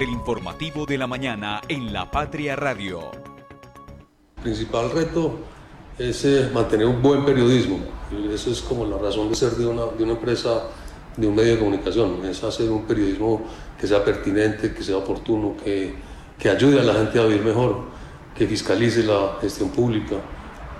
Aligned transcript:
El 0.00 0.10
informativo 0.10 0.86
de 0.86 0.96
la 0.96 1.08
mañana 1.08 1.60
en 1.68 1.92
La 1.92 2.08
Patria 2.08 2.54
Radio. 2.54 3.10
El 4.36 4.42
principal 4.44 4.92
reto 4.92 5.40
es 5.98 6.24
eh, 6.24 6.48
mantener 6.54 6.86
un 6.86 7.02
buen 7.02 7.24
periodismo. 7.24 7.80
Eso 8.32 8.52
es 8.52 8.60
como 8.60 8.84
la 8.86 8.96
razón 8.96 9.28
de 9.28 9.34
ser 9.34 9.50
de 9.56 9.66
una, 9.66 9.86
de 9.86 10.04
una 10.04 10.12
empresa, 10.12 10.68
de 11.16 11.26
un 11.26 11.34
medio 11.34 11.54
de 11.54 11.58
comunicación. 11.58 12.24
Es 12.26 12.44
hacer 12.44 12.70
un 12.70 12.86
periodismo 12.86 13.42
que 13.80 13.88
sea 13.88 14.04
pertinente, 14.04 14.72
que 14.72 14.84
sea 14.84 14.98
oportuno, 14.98 15.56
que, 15.64 15.96
que 16.38 16.48
ayude 16.48 16.78
a 16.78 16.84
la 16.84 16.94
gente 16.94 17.18
a 17.18 17.24
vivir 17.24 17.42
mejor, 17.42 17.86
que 18.36 18.46
fiscalice 18.46 19.02
la 19.02 19.38
gestión 19.40 19.70
pública, 19.70 20.14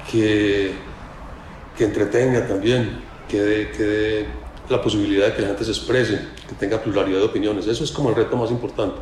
que, 0.09 0.75
que 1.77 1.85
entretenga 1.85 2.47
también, 2.47 3.01
que 3.29 3.41
dé, 3.41 3.71
que 3.73 4.27
la 4.69 4.81
posibilidad 4.81 5.27
de 5.27 5.35
que 5.35 5.43
la 5.43 5.49
gente 5.49 5.65
se 5.65 5.73
exprese, 5.73 6.38
que 6.49 6.55
tenga 6.55 6.83
pluralidad 6.83 7.19
de 7.19 7.27
opiniones. 7.27 7.67
Eso 7.67 7.85
es 7.85 7.93
como 7.93 8.09
el 8.09 8.17
reto 8.17 8.37
más 8.37 8.51
importante. 8.51 9.01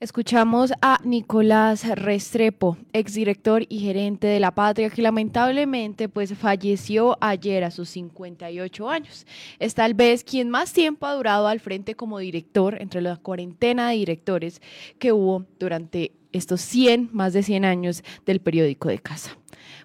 Escuchamos 0.00 0.72
a 0.80 1.00
Nicolás 1.02 1.84
Restrepo, 1.98 2.76
exdirector 2.92 3.66
y 3.68 3.80
gerente 3.80 4.28
de 4.28 4.38
La 4.38 4.52
Patria, 4.52 4.90
que 4.90 5.02
lamentablemente 5.02 6.08
pues 6.08 6.32
falleció 6.34 7.18
ayer 7.20 7.64
a 7.64 7.72
sus 7.72 7.88
58 7.88 8.88
años. 8.88 9.26
Es 9.58 9.74
tal 9.74 9.94
vez 9.94 10.22
quien 10.22 10.50
más 10.50 10.72
tiempo 10.72 11.04
ha 11.04 11.14
durado 11.14 11.48
al 11.48 11.58
frente 11.58 11.96
como 11.96 12.20
director 12.20 12.80
entre 12.80 13.00
la 13.00 13.16
cuarentena 13.16 13.90
de 13.90 13.96
directores 13.96 14.62
que 15.00 15.10
hubo 15.10 15.46
durante 15.58 16.12
estos 16.30 16.60
100, 16.60 17.10
más 17.12 17.32
de 17.32 17.42
100 17.42 17.64
años 17.64 18.04
del 18.24 18.40
periódico 18.40 18.88
de 18.88 19.00
casa. 19.00 19.36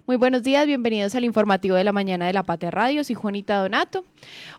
Muy 0.06 0.16
buenos 0.16 0.42
días, 0.42 0.66
bienvenidos 0.66 1.14
al 1.14 1.24
informativo 1.24 1.76
de 1.76 1.84
la 1.84 1.92
mañana 1.92 2.26
de 2.26 2.34
la 2.34 2.42
Patria 2.42 2.70
Radio. 2.70 3.02
Soy 3.04 3.14
Juanita 3.14 3.56
Donato. 3.56 4.04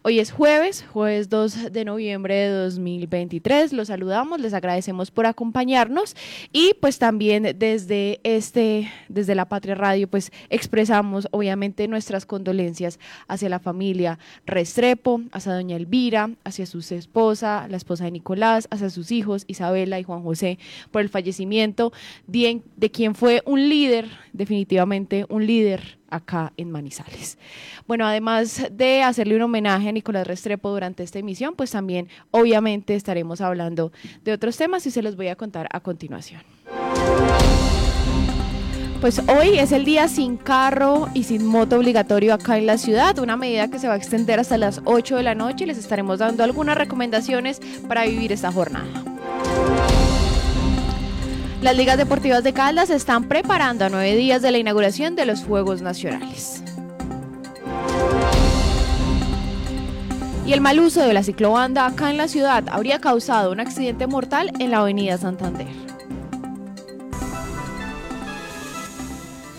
Hoy 0.01 0.19
es 0.19 0.31
jueves, 0.31 0.83
jueves 0.91 1.29
2 1.29 1.71
de 1.71 1.85
noviembre 1.85 2.33
de 2.33 2.49
2023. 2.49 3.71
Los 3.71 3.89
saludamos, 3.89 4.39
les 4.39 4.55
agradecemos 4.55 5.11
por 5.11 5.27
acompañarnos 5.27 6.15
y 6.51 6.73
pues 6.81 6.97
también 6.97 7.55
desde 7.59 8.21
este, 8.23 8.91
desde 9.07 9.35
la 9.35 9.47
Patria 9.47 9.75
Radio, 9.75 10.07
pues 10.07 10.31
expresamos 10.49 11.27
obviamente 11.29 11.87
nuestras 11.87 12.25
condolencias 12.25 12.99
hacia 13.27 13.47
la 13.47 13.59
familia 13.59 14.17
Restrepo, 14.47 15.21
hacia 15.31 15.53
doña 15.53 15.75
Elvira, 15.75 16.31
hacia 16.43 16.65
su 16.65 16.79
esposa, 16.79 17.67
la 17.69 17.77
esposa 17.77 18.05
de 18.05 18.11
Nicolás, 18.11 18.67
hacia 18.71 18.89
sus 18.89 19.11
hijos 19.11 19.43
Isabela 19.45 19.99
y 19.99 20.03
Juan 20.03 20.23
José 20.23 20.57
por 20.89 21.03
el 21.03 21.09
fallecimiento 21.09 21.93
de, 22.25 22.63
quien 22.91 23.13
fue 23.13 23.43
un 23.45 23.69
líder 23.69 24.07
definitivamente 24.33 25.25
un 25.34 25.34
líder 25.43 25.97
acá 26.09 26.53
en 26.57 26.71
Manizales. 26.71 27.37
Bueno, 27.87 28.05
además 28.05 28.67
de 28.71 29.03
hacerle 29.03 29.35
un 29.35 29.41
homenaje 29.41 29.89
a 29.89 29.91
Nicolás 29.91 30.27
Restrepo 30.27 30.69
durante 30.69 31.03
esta 31.03 31.19
emisión, 31.19 31.55
pues 31.55 31.71
también 31.71 32.07
obviamente 32.31 32.95
estaremos 32.95 33.41
hablando 33.41 33.91
de 34.23 34.33
otros 34.33 34.57
temas 34.57 34.85
y 34.85 34.91
se 34.91 35.01
los 35.01 35.15
voy 35.15 35.27
a 35.27 35.35
contar 35.35 35.67
a 35.71 35.79
continuación. 35.79 36.41
Pues 39.01 39.21
hoy 39.27 39.59
es 39.59 39.71
el 39.71 39.85
día 39.85 40.07
sin 40.07 40.37
carro 40.37 41.09
y 41.13 41.23
sin 41.23 41.45
moto 41.45 41.77
obligatorio 41.77 42.33
acá 42.33 42.57
en 42.57 42.65
la 42.65 42.77
ciudad, 42.77 43.19
una 43.19 43.37
medida 43.37 43.69
que 43.69 43.77
se 43.77 43.87
va 43.87 43.93
a 43.93 43.97
extender 43.97 44.39
hasta 44.39 44.57
las 44.57 44.81
8 44.85 45.17
de 45.17 45.23
la 45.23 45.35
noche 45.35 45.65
y 45.65 45.67
les 45.67 45.77
estaremos 45.77 46.19
dando 46.19 46.43
algunas 46.43 46.77
recomendaciones 46.77 47.61
para 47.87 48.05
vivir 48.05 48.31
esta 48.31 48.51
jornada. 48.51 49.14
Las 51.65 51.75
ligas 51.75 51.97
deportivas 51.97 52.43
de 52.43 52.53
Caldas 52.53 52.91
están 52.91 53.23
preparando 53.23 53.85
a 53.85 53.89
nueve 53.89 54.15
días 54.15 54.43
de 54.43 54.51
la 54.51 54.59
inauguración 54.59 55.15
de 55.15 55.25
los 55.25 55.43
Juegos 55.43 55.81
Nacionales. 55.81 56.61
Y 60.45 60.53
el 60.53 60.61
mal 60.61 60.79
uso 60.79 61.01
de 61.01 61.11
la 61.11 61.23
ciclobanda 61.23 61.87
acá 61.87 62.11
en 62.11 62.17
la 62.17 62.27
ciudad 62.27 62.65
habría 62.69 63.01
causado 63.01 63.51
un 63.51 63.59
accidente 63.59 64.05
mortal 64.05 64.51
en 64.59 64.69
la 64.69 64.81
avenida 64.81 65.17
Santander. 65.17 65.65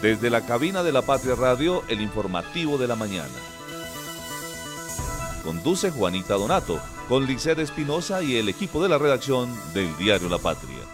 Desde 0.01 0.31
la 0.31 0.43
cabina 0.43 0.85
de 0.85 0.93
la 0.93 1.03
Patria 1.03 1.35
Radio, 1.35 1.83
el 1.89 2.01
informativo 2.01 2.79
de 2.79 2.87
la 2.87 2.95
mañana. 2.95 3.35
Conduce 5.43 5.91
Juanita 5.91 6.35
Donato, 6.35 6.79
con 7.09 7.27
Liced 7.27 7.59
Espinosa 7.59 8.23
y 8.23 8.37
el 8.37 8.49
equipo 8.49 8.81
de 8.81 8.91
la 8.91 8.97
redacción 8.97 9.53
del 9.75 9.97
diario 9.97 10.29
La 10.29 10.39
Patria. 10.39 10.86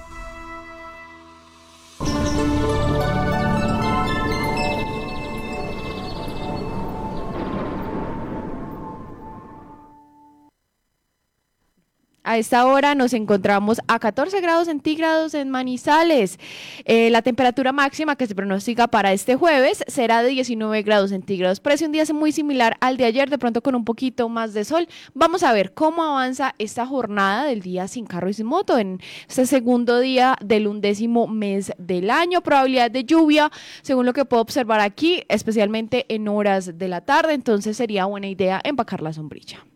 A 12.32 12.38
esta 12.38 12.64
hora 12.64 12.94
nos 12.94 13.12
encontramos 13.12 13.82
a 13.88 13.98
14 13.98 14.40
grados 14.40 14.64
centígrados 14.64 15.34
en 15.34 15.50
Manizales. 15.50 16.38
Eh, 16.86 17.10
la 17.10 17.20
temperatura 17.20 17.72
máxima 17.72 18.16
que 18.16 18.26
se 18.26 18.34
pronostica 18.34 18.88
para 18.88 19.12
este 19.12 19.36
jueves 19.36 19.84
será 19.86 20.22
de 20.22 20.30
19 20.30 20.80
grados 20.80 21.10
centígrados. 21.10 21.60
Parece 21.60 21.84
un 21.84 21.92
día 21.92 22.04
muy 22.14 22.32
similar 22.32 22.78
al 22.80 22.96
de 22.96 23.04
ayer, 23.04 23.28
de 23.28 23.36
pronto 23.36 23.60
con 23.60 23.74
un 23.74 23.84
poquito 23.84 24.30
más 24.30 24.54
de 24.54 24.64
sol. 24.64 24.88
Vamos 25.12 25.42
a 25.42 25.52
ver 25.52 25.74
cómo 25.74 26.04
avanza 26.04 26.54
esta 26.56 26.86
jornada 26.86 27.44
del 27.44 27.60
día 27.60 27.86
sin 27.86 28.06
carro 28.06 28.30
y 28.30 28.32
sin 28.32 28.46
moto 28.46 28.78
en 28.78 29.02
este 29.28 29.44
segundo 29.44 30.00
día 30.00 30.38
del 30.42 30.68
undécimo 30.68 31.26
mes 31.26 31.70
del 31.76 32.08
año. 32.08 32.40
Probabilidad 32.40 32.90
de 32.90 33.04
lluvia, 33.04 33.52
según 33.82 34.06
lo 34.06 34.14
que 34.14 34.24
puedo 34.24 34.40
observar 34.40 34.80
aquí, 34.80 35.22
especialmente 35.28 36.06
en 36.08 36.26
horas 36.28 36.78
de 36.78 36.88
la 36.88 37.02
tarde. 37.02 37.34
Entonces 37.34 37.76
sería 37.76 38.06
buena 38.06 38.28
idea 38.28 38.58
empacar 38.64 39.02
la 39.02 39.12
sombrilla. 39.12 39.66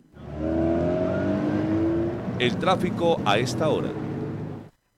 El 2.39 2.59
tráfico 2.59 3.19
a 3.25 3.39
esta 3.39 3.71
hora. 3.71 4.06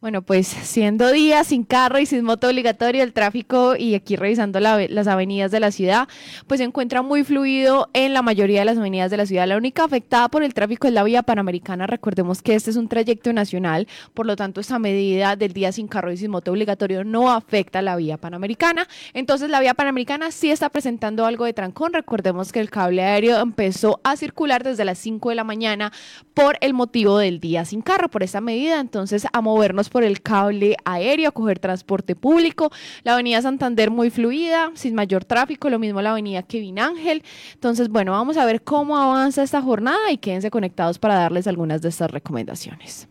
Bueno, 0.00 0.22
pues 0.22 0.46
siendo 0.46 1.10
día 1.10 1.42
sin 1.42 1.64
carro 1.64 1.98
y 1.98 2.06
sin 2.06 2.22
moto 2.22 2.46
obligatoria, 2.46 3.02
el 3.02 3.12
tráfico 3.12 3.74
y 3.74 3.96
aquí 3.96 4.14
revisando 4.14 4.60
las 4.60 5.08
avenidas 5.08 5.50
de 5.50 5.58
la 5.58 5.72
ciudad, 5.72 6.06
pues 6.46 6.58
se 6.58 6.64
encuentra 6.64 7.02
muy 7.02 7.24
fluido 7.24 7.90
en 7.94 8.14
la 8.14 8.22
mayoría 8.22 8.60
de 8.60 8.66
las 8.66 8.78
avenidas 8.78 9.10
de 9.10 9.16
la 9.16 9.26
ciudad. 9.26 9.48
La 9.48 9.56
única 9.56 9.82
afectada 9.82 10.28
por 10.28 10.44
el 10.44 10.54
tráfico 10.54 10.86
es 10.86 10.92
la 10.92 11.02
vía 11.02 11.24
panamericana. 11.24 11.88
Recordemos 11.88 12.42
que 12.42 12.54
este 12.54 12.70
es 12.70 12.76
un 12.76 12.86
trayecto 12.86 13.32
nacional, 13.32 13.88
por 14.14 14.24
lo 14.24 14.36
tanto 14.36 14.60
esta 14.60 14.78
medida 14.78 15.34
del 15.34 15.52
día 15.52 15.72
sin 15.72 15.88
carro 15.88 16.12
y 16.12 16.16
sin 16.16 16.30
moto 16.30 16.52
obligatorio 16.52 17.02
no 17.02 17.32
afecta 17.32 17.80
a 17.80 17.82
la 17.82 17.96
vía 17.96 18.18
panamericana. 18.18 18.86
Entonces 19.14 19.50
la 19.50 19.58
vía 19.58 19.74
panamericana 19.74 20.30
sí 20.30 20.52
está 20.52 20.68
presentando 20.68 21.26
algo 21.26 21.44
de 21.44 21.54
trancón. 21.54 21.92
Recordemos 21.92 22.52
que 22.52 22.60
el 22.60 22.70
cable 22.70 23.02
aéreo 23.02 23.40
empezó 23.40 24.00
a 24.04 24.16
circular 24.16 24.62
desde 24.62 24.84
las 24.84 24.98
5 24.98 25.30
de 25.30 25.34
la 25.34 25.42
mañana 25.42 25.92
por 26.34 26.56
el 26.60 26.72
motivo 26.72 27.18
del 27.18 27.40
día 27.40 27.64
sin 27.64 27.82
carro, 27.82 28.08
por 28.08 28.22
esta 28.22 28.40
medida. 28.40 28.78
Entonces 28.78 29.26
a 29.32 29.40
movernos 29.40 29.87
por 29.90 30.04
el 30.04 30.22
cable 30.22 30.76
aéreo, 30.84 31.32
coger 31.32 31.58
transporte 31.58 32.14
público. 32.14 32.70
La 33.02 33.14
avenida 33.14 33.42
Santander 33.42 33.90
muy 33.90 34.10
fluida, 34.10 34.70
sin 34.74 34.94
mayor 34.94 35.24
tráfico, 35.24 35.70
lo 35.70 35.78
mismo 35.78 36.02
la 36.02 36.12
avenida 36.12 36.42
Kevin 36.42 36.78
Ángel. 36.78 37.22
Entonces, 37.54 37.88
bueno, 37.88 38.12
vamos 38.12 38.36
a 38.36 38.44
ver 38.44 38.62
cómo 38.62 38.96
avanza 38.96 39.42
esta 39.42 39.62
jornada 39.62 40.10
y 40.10 40.18
quédense 40.18 40.50
conectados 40.50 40.98
para 40.98 41.14
darles 41.14 41.46
algunas 41.46 41.82
de 41.82 41.88
estas 41.88 42.10
recomendaciones. 42.10 43.08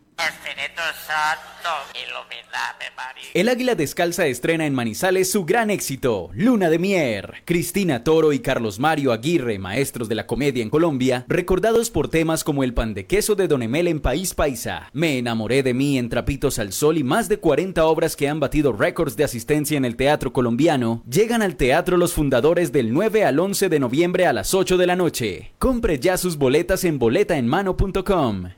El 3.34 3.48
Águila 3.48 3.74
Descalza 3.74 4.26
estrena 4.26 4.66
en 4.66 4.74
Manizales 4.74 5.30
su 5.30 5.44
gran 5.44 5.70
éxito, 5.70 6.30
Luna 6.34 6.70
de 6.70 6.78
Mier. 6.78 7.42
Cristina 7.44 8.04
Toro 8.04 8.32
y 8.32 8.38
Carlos 8.38 8.78
Mario 8.78 9.12
Aguirre, 9.12 9.58
maestros 9.58 10.08
de 10.08 10.14
la 10.14 10.26
comedia 10.26 10.62
en 10.62 10.70
Colombia, 10.70 11.24
recordados 11.28 11.90
por 11.90 12.08
temas 12.08 12.44
como 12.44 12.64
el 12.64 12.74
pan 12.74 12.94
de 12.94 13.06
queso 13.06 13.34
de 13.34 13.48
Don 13.48 13.62
Emel 13.62 13.88
en 13.88 14.00
País 14.00 14.34
Paisa, 14.34 14.88
Me 14.92 15.18
enamoré 15.18 15.62
de 15.62 15.74
mí 15.74 15.98
en 15.98 16.08
Trapitos 16.08 16.58
al 16.58 16.72
Sol 16.72 16.96
y 16.96 17.04
más 17.04 17.28
de 17.28 17.38
40 17.38 17.84
obras 17.84 18.16
que 18.16 18.28
han 18.28 18.40
batido 18.40 18.72
récords 18.72 19.16
de 19.16 19.24
asistencia 19.24 19.76
en 19.76 19.84
el 19.84 19.96
teatro 19.96 20.32
colombiano, 20.32 21.02
llegan 21.10 21.42
al 21.42 21.56
teatro 21.56 21.96
los 21.96 22.12
fundadores 22.12 22.72
del 22.72 22.92
9 22.92 23.24
al 23.24 23.38
11 23.38 23.68
de 23.68 23.80
noviembre 23.80 24.26
a 24.26 24.32
las 24.32 24.54
8 24.54 24.76
de 24.76 24.86
la 24.86 24.96
noche. 24.96 25.52
Compre 25.58 25.98
ya 25.98 26.16
sus 26.16 26.36
boletas 26.36 26.84
en 26.84 26.98
boletaenmano.com. 26.98 28.57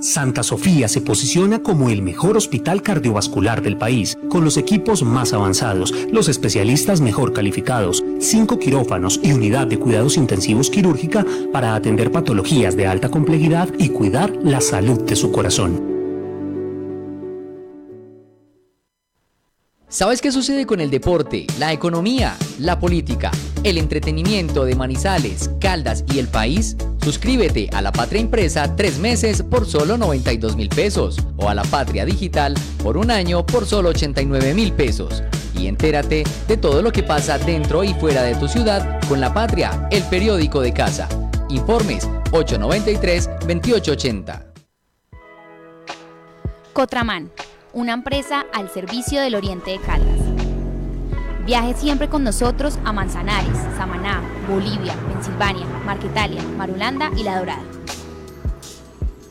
Santa 0.00 0.44
Sofía 0.44 0.86
se 0.86 1.00
posiciona 1.00 1.60
como 1.60 1.90
el 1.90 2.02
mejor 2.02 2.36
hospital 2.36 2.82
cardiovascular 2.82 3.62
del 3.62 3.76
país, 3.76 4.16
con 4.28 4.44
los 4.44 4.56
equipos 4.56 5.02
más 5.02 5.32
avanzados, 5.32 5.92
los 6.12 6.28
especialistas 6.28 7.00
mejor 7.00 7.32
calificados, 7.32 8.04
cinco 8.20 8.60
quirófanos 8.60 9.18
y 9.24 9.32
unidad 9.32 9.66
de 9.66 9.78
cuidados 9.78 10.16
intensivos 10.16 10.70
quirúrgica 10.70 11.26
para 11.52 11.74
atender 11.74 12.12
patologías 12.12 12.76
de 12.76 12.86
alta 12.86 13.08
complejidad 13.08 13.68
y 13.76 13.88
cuidar 13.88 14.32
la 14.44 14.60
salud 14.60 15.00
de 15.02 15.16
su 15.16 15.32
corazón. 15.32 15.98
¿Sabes 19.88 20.20
qué 20.20 20.30
sucede 20.30 20.66
con 20.66 20.80
el 20.80 20.90
deporte, 20.90 21.46
la 21.58 21.72
economía, 21.72 22.36
la 22.60 22.78
política, 22.78 23.32
el 23.64 23.78
entretenimiento 23.78 24.64
de 24.64 24.76
Manizales, 24.76 25.50
Caldas 25.60 26.04
y 26.12 26.18
el 26.20 26.28
país? 26.28 26.76
Suscríbete 27.08 27.70
a 27.72 27.80
La 27.80 27.90
Patria 27.90 28.20
Impresa 28.20 28.76
tres 28.76 28.98
meses 28.98 29.42
por 29.42 29.64
solo 29.64 29.96
92 29.96 30.56
mil 30.56 30.68
pesos 30.68 31.16
o 31.38 31.48
a 31.48 31.54
La 31.54 31.62
Patria 31.62 32.04
Digital 32.04 32.52
por 32.82 32.98
un 32.98 33.10
año 33.10 33.46
por 33.46 33.64
solo 33.64 33.88
89 33.88 34.52
mil 34.52 34.74
pesos. 34.74 35.22
Y 35.54 35.68
entérate 35.68 36.24
de 36.46 36.56
todo 36.58 36.82
lo 36.82 36.92
que 36.92 37.02
pasa 37.02 37.38
dentro 37.38 37.82
y 37.82 37.94
fuera 37.94 38.22
de 38.24 38.34
tu 38.34 38.46
ciudad 38.46 39.00
con 39.08 39.22
La 39.22 39.32
Patria, 39.32 39.88
el 39.90 40.02
periódico 40.02 40.60
de 40.60 40.74
casa. 40.74 41.08
Informes 41.48 42.06
893-2880. 42.30 44.44
Cotraman, 46.74 47.30
una 47.72 47.94
empresa 47.94 48.44
al 48.52 48.68
servicio 48.68 49.22
del 49.22 49.34
Oriente 49.34 49.70
de 49.70 49.78
Caldas. 49.78 50.18
Viaje 51.46 51.72
siempre 51.72 52.10
con 52.10 52.22
nosotros 52.22 52.78
a 52.84 52.92
Manzanares, 52.92 53.56
Samaná, 53.78 54.20
Bolivia, 54.46 54.94
Pensilvania, 55.10 55.64
Marquetalia, 55.88 56.42
Marulanda 56.58 57.10
y 57.16 57.22
La 57.22 57.38
Dorada. 57.38 57.64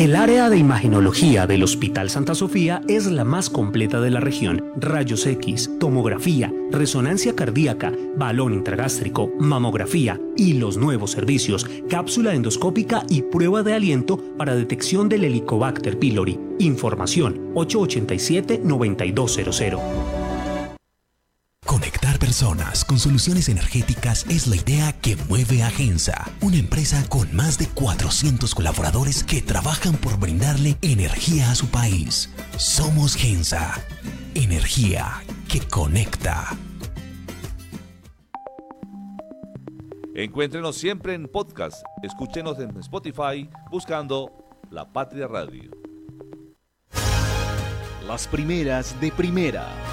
El 0.00 0.16
área 0.16 0.48
de 0.48 0.56
imagenología 0.56 1.46
del 1.46 1.62
Hospital 1.62 2.08
Santa 2.08 2.34
Sofía 2.34 2.80
es 2.88 3.04
la 3.04 3.22
más 3.22 3.50
completa 3.50 4.00
de 4.00 4.08
la 4.08 4.20
región. 4.20 4.64
Rayos 4.76 5.26
X, 5.26 5.70
tomografía, 5.78 6.50
resonancia 6.70 7.36
cardíaca, 7.36 7.92
balón 8.16 8.54
intragástrico, 8.54 9.30
mamografía 9.38 10.18
y 10.38 10.54
los 10.54 10.78
nuevos 10.78 11.10
servicios, 11.10 11.66
cápsula 11.90 12.32
endoscópica 12.32 13.04
y 13.10 13.20
prueba 13.20 13.62
de 13.62 13.74
aliento 13.74 14.16
para 14.38 14.54
detección 14.54 15.10
del 15.10 15.24
Helicobacter 15.24 15.98
pylori. 15.98 16.40
Información 16.58 17.52
887-9200. 17.52 20.19
Personas 22.40 22.86
con 22.86 22.98
soluciones 22.98 23.50
energéticas 23.50 24.24
es 24.30 24.46
la 24.46 24.56
idea 24.56 24.98
que 25.02 25.14
mueve 25.28 25.62
a 25.62 25.68
Gensa, 25.68 26.26
una 26.40 26.56
empresa 26.56 27.06
con 27.10 27.30
más 27.36 27.58
de 27.58 27.66
400 27.66 28.54
colaboradores 28.54 29.22
que 29.22 29.42
trabajan 29.42 29.92
por 29.98 30.18
brindarle 30.18 30.78
energía 30.80 31.50
a 31.50 31.54
su 31.54 31.66
país. 31.66 32.30
Somos 32.56 33.14
Gensa, 33.14 33.84
energía 34.34 35.22
que 35.50 35.60
conecta. 35.60 36.56
Encuéntrenos 40.14 40.78
siempre 40.78 41.12
en 41.12 41.28
podcast. 41.28 41.84
Escúchenos 42.02 42.58
en 42.58 42.74
Spotify 42.78 43.50
buscando 43.70 44.32
La 44.70 44.90
Patria 44.90 45.26
Radio. 45.26 45.70
Las 48.06 48.26
primeras 48.26 48.98
de 48.98 49.12
primera. 49.12 49.89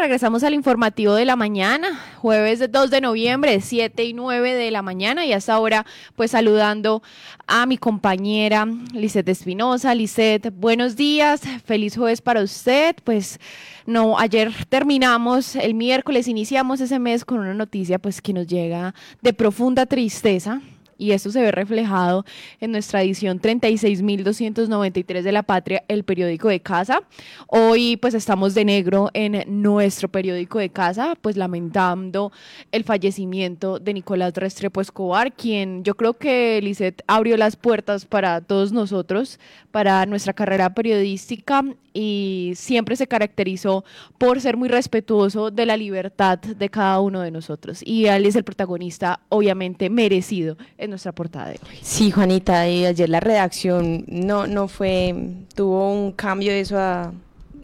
Regresamos 0.00 0.42
al 0.44 0.54
informativo 0.54 1.12
de 1.12 1.26
la 1.26 1.36
mañana, 1.36 2.00
jueves 2.16 2.72
2 2.72 2.90
de 2.90 3.02
noviembre, 3.02 3.60
7 3.60 4.02
y 4.02 4.14
9 4.14 4.54
de 4.54 4.70
la 4.70 4.80
mañana, 4.80 5.26
y 5.26 5.34
hasta 5.34 5.52
ahora, 5.52 5.84
pues 6.16 6.30
saludando 6.30 7.02
a 7.46 7.66
mi 7.66 7.76
compañera 7.76 8.66
Lisette 8.94 9.28
Espinosa. 9.28 9.94
Lisette, 9.94 10.54
buenos 10.54 10.96
días, 10.96 11.42
feliz 11.66 11.98
jueves 11.98 12.22
para 12.22 12.42
usted. 12.42 12.96
Pues 13.04 13.38
no, 13.84 14.18
ayer 14.18 14.50
terminamos, 14.70 15.54
el 15.54 15.74
miércoles 15.74 16.28
iniciamos 16.28 16.80
ese 16.80 16.98
mes 16.98 17.26
con 17.26 17.38
una 17.38 17.52
noticia 17.52 17.98
pues 17.98 18.22
que 18.22 18.32
nos 18.32 18.46
llega 18.46 18.94
de 19.20 19.34
profunda 19.34 19.84
tristeza 19.84 20.62
y 21.00 21.12
esto 21.12 21.32
se 21.32 21.40
ve 21.40 21.50
reflejado 21.50 22.24
en 22.60 22.72
nuestra 22.72 23.02
edición 23.02 23.40
36.293 23.40 25.22
de 25.22 25.32
La 25.32 25.42
Patria, 25.42 25.82
el 25.88 26.04
periódico 26.04 26.48
de 26.48 26.60
casa. 26.60 27.02
Hoy 27.46 27.96
pues 27.96 28.12
estamos 28.12 28.54
de 28.54 28.66
negro 28.66 29.08
en 29.14 29.42
nuestro 29.62 30.08
periódico 30.08 30.58
de 30.58 30.68
casa, 30.68 31.16
pues 31.20 31.38
lamentando 31.38 32.32
el 32.70 32.84
fallecimiento 32.84 33.78
de 33.78 33.94
Nicolás 33.94 34.34
Restrepo 34.34 34.82
Escobar, 34.82 35.32
quien 35.32 35.82
yo 35.84 35.94
creo 35.94 36.14
que 36.14 36.60
Lisette 36.62 37.02
abrió 37.06 37.38
las 37.38 37.56
puertas 37.56 38.04
para 38.04 38.42
todos 38.42 38.70
nosotros, 38.70 39.40
para 39.70 40.04
nuestra 40.04 40.34
carrera 40.34 40.74
periodística 40.74 41.64
y 41.92 42.52
siempre 42.56 42.96
se 42.96 43.06
caracterizó 43.06 43.84
por 44.18 44.40
ser 44.40 44.56
muy 44.56 44.68
respetuoso 44.68 45.50
de 45.50 45.66
la 45.66 45.76
libertad 45.76 46.38
de 46.38 46.68
cada 46.68 47.00
uno 47.00 47.20
de 47.20 47.30
nosotros. 47.30 47.80
Y 47.84 48.06
él 48.06 48.26
es 48.26 48.36
el 48.36 48.44
protagonista, 48.44 49.20
obviamente, 49.28 49.90
merecido 49.90 50.56
nuestra 50.90 51.12
portada 51.12 51.46
de 51.48 51.60
hoy. 51.68 51.78
Sí, 51.82 52.10
Juanita, 52.10 52.68
y 52.68 52.86
ayer 52.86 53.08
la 53.08 53.20
redacción 53.20 54.04
no, 54.08 54.46
no 54.46 54.68
fue, 54.68 55.14
tuvo 55.54 55.92
un 55.92 56.12
cambio 56.12 56.52
de 56.52 56.60
eso 56.60 56.78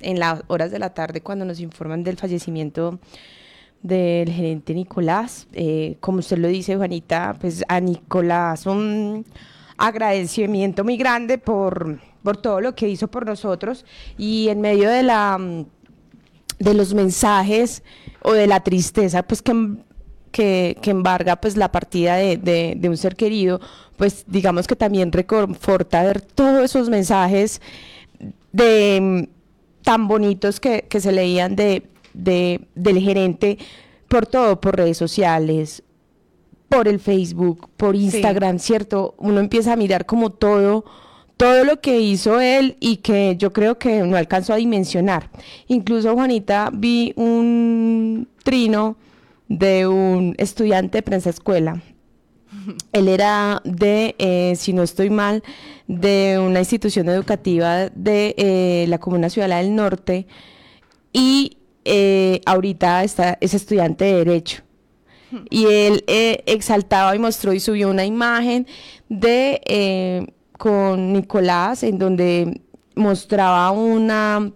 en 0.00 0.18
las 0.18 0.42
horas 0.46 0.70
de 0.70 0.78
la 0.78 0.94
tarde 0.94 1.20
cuando 1.20 1.44
nos 1.44 1.60
informan 1.60 2.02
del 2.02 2.16
fallecimiento 2.16 2.98
del 3.82 4.30
gerente 4.30 4.74
Nicolás. 4.74 5.46
Eh, 5.52 5.96
como 6.00 6.18
usted 6.18 6.38
lo 6.38 6.48
dice, 6.48 6.76
Juanita, 6.76 7.36
pues 7.40 7.64
a 7.68 7.80
Nicolás 7.80 8.66
un 8.66 9.26
agradecimiento 9.76 10.84
muy 10.84 10.96
grande 10.96 11.38
por 11.38 12.00
por 12.26 12.38
todo 12.38 12.60
lo 12.60 12.74
que 12.74 12.88
hizo 12.88 13.06
por 13.06 13.24
nosotros 13.24 13.84
y 14.18 14.48
en 14.48 14.60
medio 14.60 14.90
de 14.90 15.04
la 15.04 15.38
de 16.58 16.74
los 16.74 16.92
mensajes 16.92 17.84
o 18.20 18.32
de 18.32 18.48
la 18.48 18.64
tristeza 18.64 19.22
pues 19.22 19.42
que, 19.42 19.76
que, 20.36 20.76
embarga 20.84 21.36
pues 21.36 21.56
la 21.56 21.72
partida 21.72 22.16
de, 22.16 22.78
un 22.84 22.96
ser 22.98 23.16
querido, 23.16 23.58
pues 23.96 24.24
digamos 24.26 24.66
que 24.66 24.76
también 24.76 25.10
reconforta 25.10 26.02
ver 26.02 26.20
todos 26.20 26.62
esos 26.62 26.90
mensajes 26.90 27.62
de 28.52 29.30
tan 29.82 30.08
bonitos 30.08 30.60
que, 30.60 30.86
se 30.90 31.12
leían 31.12 31.56
de, 31.56 31.88
del 32.12 32.98
gerente 33.00 33.56
por 34.08 34.26
todo, 34.26 34.60
por 34.60 34.76
redes 34.76 34.98
sociales, 34.98 35.82
por 36.68 36.86
el 36.86 37.00
Facebook, 37.00 37.70
por 37.78 37.96
Instagram, 37.96 38.58
¿cierto? 38.58 39.14
Uno 39.16 39.40
empieza 39.40 39.72
a 39.72 39.76
mirar 39.76 40.04
como 40.04 40.30
todo 40.30 40.84
todo 41.38 41.64
lo 41.64 41.82
que 41.82 42.00
hizo 42.00 42.40
él 42.40 42.78
y 42.80 42.96
que 42.98 43.36
yo 43.36 43.52
creo 43.52 43.78
que 43.78 44.00
no 44.02 44.16
alcanzó 44.16 44.54
a 44.54 44.56
dimensionar. 44.56 45.30
Incluso, 45.68 46.14
Juanita, 46.14 46.70
vi 46.72 47.12
un 47.14 48.26
trino 48.42 48.96
de 49.48 49.86
un 49.86 50.34
estudiante 50.38 50.98
de 50.98 51.02
prensa 51.02 51.30
escuela. 51.30 51.82
Él 52.92 53.08
era 53.08 53.60
de, 53.64 54.16
eh, 54.18 54.54
si 54.56 54.72
no 54.72 54.82
estoy 54.82 55.10
mal, 55.10 55.42
de 55.86 56.38
una 56.44 56.58
institución 56.60 57.08
educativa 57.08 57.88
de 57.90 58.34
eh, 58.36 58.86
la 58.88 58.98
Comuna 58.98 59.30
Ciudad 59.30 59.48
del 59.48 59.74
Norte 59.74 60.26
y 61.12 61.58
eh, 61.84 62.40
ahorita 62.44 63.04
está, 63.04 63.38
es 63.40 63.54
estudiante 63.54 64.04
de 64.04 64.24
Derecho. 64.24 64.62
Y 65.50 65.66
él 65.66 66.04
exaltaba 66.06 67.14
y 67.14 67.18
mostró 67.18 67.52
y 67.52 67.60
subió 67.60 67.90
una 67.90 68.04
imagen 68.04 68.66
de 69.08 70.32
con 70.56 71.12
Nicolás, 71.12 71.82
en 71.82 71.98
donde 71.98 72.62
mostraba 72.94 73.70
una 73.72 74.52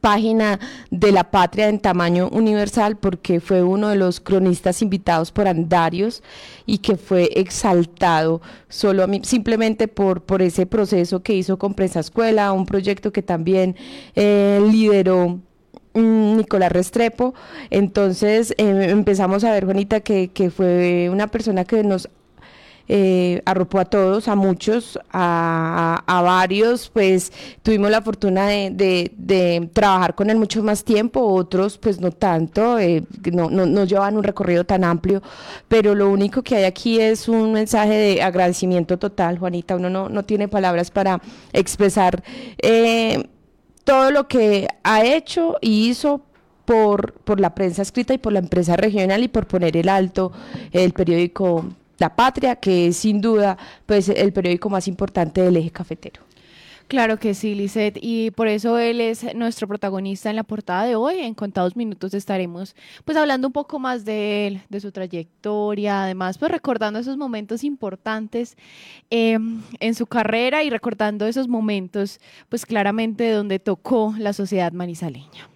página 0.00 0.58
de 0.90 1.12
la 1.12 1.30
patria 1.30 1.68
en 1.68 1.78
tamaño 1.78 2.28
universal 2.30 2.96
porque 2.96 3.40
fue 3.40 3.62
uno 3.62 3.88
de 3.88 3.96
los 3.96 4.20
cronistas 4.20 4.82
invitados 4.82 5.32
por 5.32 5.48
Andarios 5.48 6.22
y 6.66 6.78
que 6.78 6.96
fue 6.96 7.30
exaltado 7.34 8.40
solo 8.68 9.06
simplemente 9.22 9.88
por, 9.88 10.22
por 10.22 10.42
ese 10.42 10.66
proceso 10.66 11.22
que 11.22 11.34
hizo 11.34 11.58
con 11.58 11.74
Prensa 11.74 12.00
Escuela, 12.00 12.52
un 12.52 12.66
proyecto 12.66 13.12
que 13.12 13.22
también 13.22 13.76
eh, 14.14 14.60
lideró 14.70 15.40
mm, 15.94 16.36
Nicolás 16.36 16.72
Restrepo. 16.72 17.34
Entonces 17.70 18.52
eh, 18.58 18.86
empezamos 18.90 19.44
a 19.44 19.52
ver, 19.52 19.64
Juanita, 19.64 20.00
que, 20.00 20.28
que 20.28 20.50
fue 20.50 21.08
una 21.10 21.28
persona 21.28 21.64
que 21.64 21.82
nos 21.82 22.08
eh, 22.86 23.40
arropó 23.46 23.78
a 23.78 23.86
todos, 23.86 24.28
a 24.28 24.34
muchos, 24.34 24.98
a, 25.10 26.02
varios, 26.06 26.90
pues 26.90 27.32
tuvimos 27.62 27.90
la 27.90 28.02
fortuna 28.02 28.48
de, 28.48 29.70
trabajar 29.72 30.14
con 30.14 30.30
él 30.30 30.36
mucho 30.36 30.62
más 30.62 30.84
tiempo, 30.84 31.20
otros 31.20 31.78
pues 31.78 32.00
no 32.00 32.10
tanto, 32.10 32.78
eh, 32.78 33.04
no, 33.32 33.48
no, 33.50 33.84
llevan 33.84 34.16
un 34.16 34.22
recorrido 34.22 34.64
tan 34.64 34.84
amplio, 34.84 35.22
pero 35.68 35.94
lo 35.94 36.10
único 36.10 36.42
que 36.42 36.56
hay 36.56 36.64
aquí 36.64 37.00
es 37.00 37.28
un 37.28 37.52
mensaje 37.52 37.94
de 37.94 38.22
agradecimiento 38.22 38.98
total, 38.98 39.38
Juanita, 39.38 39.76
uno 39.76 39.88
no, 39.88 40.08
no 40.08 40.24
tiene 40.24 40.48
palabras 40.48 40.90
para 40.90 41.20
expresar 41.52 42.22
eh, 42.58 43.28
todo 43.84 44.10
lo 44.10 44.28
que 44.28 44.68
ha 44.82 45.04
hecho 45.04 45.56
y 45.60 45.88
hizo 45.88 46.22
por, 46.64 47.12
por 47.12 47.40
la 47.40 47.54
prensa 47.54 47.82
escrita 47.82 48.14
y 48.14 48.18
por 48.18 48.32
la 48.32 48.38
empresa 48.38 48.76
regional 48.76 49.22
y 49.22 49.28
por 49.28 49.46
poner 49.46 49.76
el 49.76 49.88
alto 49.88 50.32
el 50.72 50.92
periódico 50.92 51.66
la 51.98 52.14
Patria, 52.14 52.56
que 52.56 52.88
es 52.88 52.96
sin 52.96 53.20
duda 53.20 53.56
pues, 53.86 54.08
el 54.08 54.32
periódico 54.32 54.70
más 54.70 54.88
importante 54.88 55.42
del 55.42 55.56
eje 55.56 55.70
cafetero. 55.70 56.22
Claro 56.86 57.18
que 57.18 57.32
sí, 57.32 57.54
Lisette, 57.54 57.98
y 58.00 58.30
por 58.32 58.46
eso 58.46 58.78
él 58.78 59.00
es 59.00 59.34
nuestro 59.34 59.66
protagonista 59.66 60.28
en 60.28 60.36
la 60.36 60.44
portada 60.44 60.84
de 60.84 60.96
hoy. 60.96 61.20
En 61.20 61.32
contados 61.32 61.76
minutos 61.76 62.12
estaremos 62.12 62.76
pues 63.06 63.16
hablando 63.16 63.48
un 63.48 63.54
poco 63.54 63.78
más 63.78 64.04
de 64.04 64.46
él, 64.46 64.62
de 64.68 64.80
su 64.80 64.92
trayectoria, 64.92 66.04
además 66.04 66.36
pues 66.36 66.52
recordando 66.52 66.98
esos 66.98 67.16
momentos 67.16 67.64
importantes 67.64 68.56
em, 69.08 69.62
en 69.80 69.94
su 69.94 70.06
carrera 70.06 70.62
y 70.62 70.68
recordando 70.68 71.26
esos 71.26 71.48
momentos 71.48 72.20
pues 72.50 72.66
claramente 72.66 73.30
donde 73.30 73.58
tocó 73.58 74.14
la 74.18 74.34
sociedad 74.34 74.72
manizaleña. 74.72 75.53